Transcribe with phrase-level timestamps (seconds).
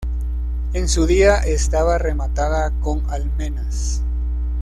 [0.73, 4.01] En su día estaba rematada con almenas.